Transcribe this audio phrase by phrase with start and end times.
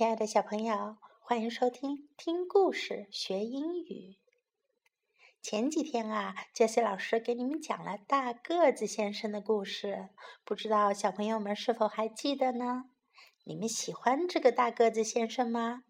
[0.00, 4.16] 亲爱的小朋友，欢迎收听听故事学英语。
[5.42, 10.08] 前几天啊，杰西老师给你们讲了大个子先生的故事，
[10.42, 12.84] 不知道小朋友们是否还记得呢？
[13.44, 15.84] 你们喜欢这个大个子先生吗？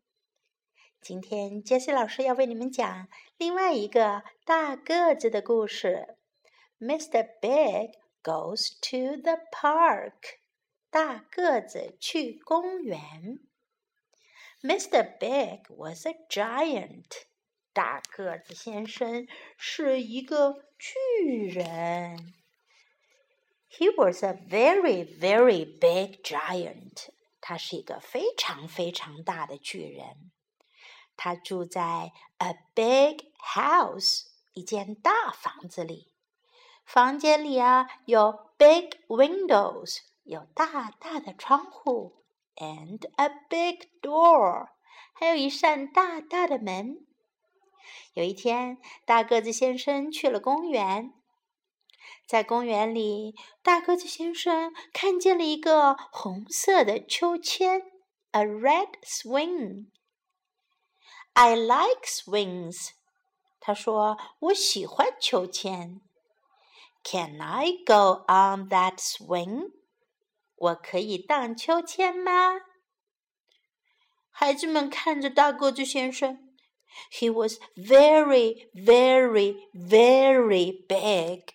[1.00, 3.06] 今天杰西老师要为你们讲
[3.36, 6.16] 另外一个大个子的故事。
[6.80, 7.28] Mr.
[7.40, 7.92] Big
[8.24, 10.40] goes to the park。
[10.90, 13.38] 大个子去公园。
[14.62, 15.18] Mr.
[15.18, 17.24] Big was a giant.
[17.72, 19.26] 大个子先生
[19.56, 22.34] 是一个巨人。
[23.70, 27.08] He was a very, very big giant.
[27.40, 30.30] 他是一个非常非常大的巨人。
[31.16, 36.12] 他住在 a big house，一间大房子里。
[36.84, 42.19] 房间里啊有 big windows，有大大的窗户。
[42.56, 44.68] And a big door，
[45.12, 47.06] 还有一扇大大的门。
[48.14, 51.12] 有一天，大个子先生去了公园，
[52.26, 57.82] 在公园里，大个子先生看见了一个红色的秋千
[58.32, 59.86] ，a red swing。
[61.32, 62.90] I like swings，
[63.60, 66.00] 他说：“我喜欢秋千。”
[67.02, 69.70] Can I go on that swing？
[70.60, 72.60] 我可以荡秋千吗？
[74.30, 76.54] 孩子们看着大个子先生
[77.10, 81.54] ，He was very, very, very big。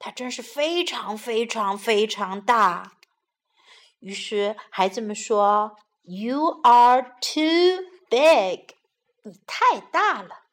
[0.00, 2.98] 他真是非常非常非常大。
[4.00, 8.74] 于是孩子们说：“You are too big。”
[9.22, 10.46] 你太大了。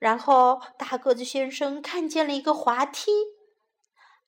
[0.00, 3.12] 然后大个子先生看见了一个滑梯。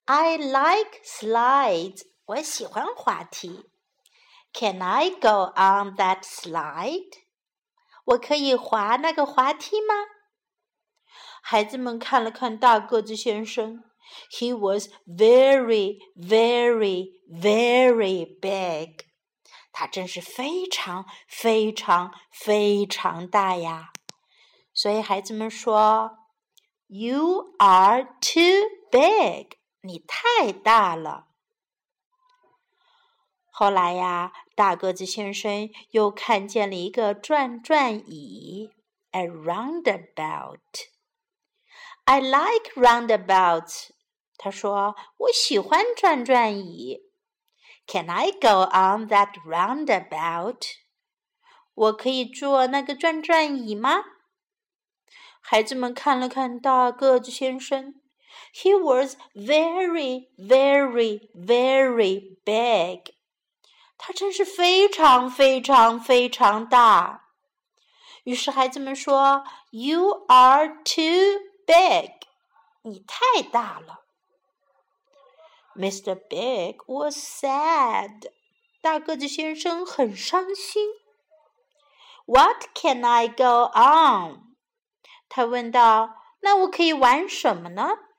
[0.07, 2.03] I like slides.
[2.25, 3.65] 我喜欢滑梯。
[4.53, 7.23] Can I go on that slide?
[8.05, 9.95] 我可以滑那个滑梯吗？
[11.41, 13.83] 孩子们看了看大个子先生
[14.31, 19.05] ，He was very, very, very big.
[19.71, 23.89] 他真是非常非常非常大呀。
[24.71, 26.11] 所以孩子们说
[26.87, 31.27] ：“You are too big。”你太大了。
[33.49, 38.71] 后来呀，大个子先生又看见了一个转转椅
[39.11, 40.59] ，a roundabout。
[42.03, 43.91] I like roundabouts。
[44.37, 46.99] 他说：“我喜欢转转椅。”
[47.87, 50.73] Can I go on that roundabout？
[51.73, 54.03] 我可以坐那个转转椅吗？
[55.39, 58.01] 孩子们看了看大个子先生。
[58.52, 63.14] He was very, very, very big.
[63.96, 67.26] 他真是非常非常非常大。
[68.24, 72.12] 于是孩子们说：“You are too big.
[72.82, 74.04] 你太大了。”
[75.76, 76.14] Mr.
[76.14, 78.32] Big was sad.
[78.82, 80.88] 大个子先生很伤心。
[82.26, 84.56] What can I go on?
[85.28, 88.10] 他问道：“那我可以玩什么呢？”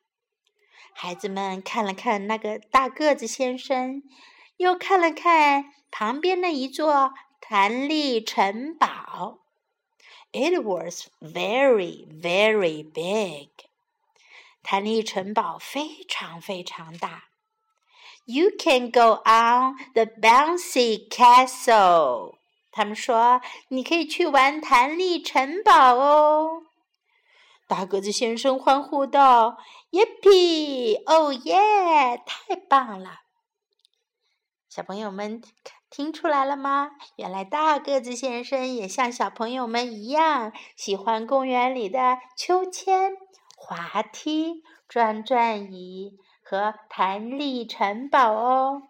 [0.98, 4.02] 孩子们看了看那个大个子先生，
[4.56, 9.40] 又看了看旁边的一座弹力城堡。
[10.32, 13.50] It was very, very big。
[14.62, 17.24] 弹力城堡非常非常大。
[18.24, 22.36] You can go on the bouncy castle。
[22.72, 26.65] 他们说你可以去玩弹力城堡哦。
[27.68, 29.58] 大个子先生欢呼道
[29.90, 31.02] ：“Yippee！
[31.06, 32.22] 哦耶！
[32.24, 33.22] 太棒了！”
[34.70, 35.42] 小朋友们
[35.90, 36.92] 听出来了吗？
[37.16, 43.16] 原来大个子先生也像小朋友们一样，喜欢公园里的秋千、
[43.56, 48.82] 滑梯、转转椅和弹力城堡哦。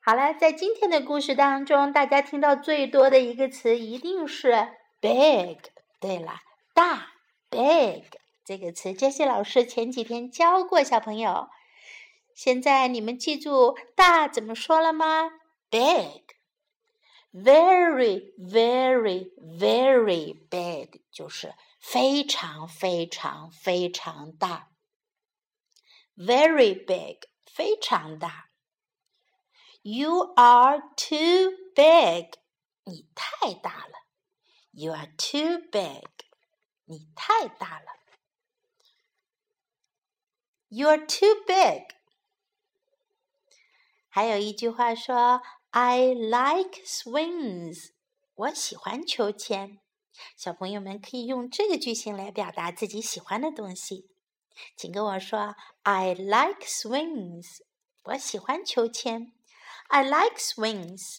[0.00, 4.68] 好了，在今天的故事当中，大家听到最多的一个词一定是
[5.00, 5.58] “big”。
[6.00, 6.40] 对了，
[6.74, 7.12] 大
[7.50, 8.04] big
[8.44, 11.50] 这个词，杰西老师前几天教过小朋友。
[12.34, 15.30] 现在你们记住大怎么说了吗
[15.68, 16.32] ？big，very
[18.38, 24.70] very very big 就是非常非常非常大。
[26.16, 28.46] very big 非常大。
[29.82, 32.38] You are too big，
[32.84, 33.92] 你太大了。
[34.72, 36.06] You are too big.
[36.84, 37.86] 你太大了。
[40.68, 41.94] You are too big.
[44.08, 47.90] 还有一句话说 I like swings。
[48.34, 49.80] 我喜欢秋千。
[50.36, 54.08] 小朋友们可以用这个句型来表达自己喜欢的东西。
[54.76, 57.46] 请跟我说：“I like swings。”
[58.04, 59.32] 我喜欢秋千。
[59.88, 61.18] I like swings。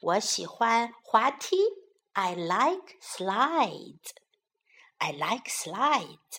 [0.00, 1.83] 我喜欢滑梯。
[2.14, 4.12] I like slides。
[4.98, 6.38] I like slides。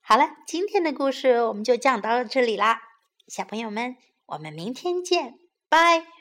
[0.00, 2.80] 好了，今天的故事我们就讲到这里啦，
[3.28, 5.38] 小朋友们，我们明天见，
[5.68, 6.13] 拜。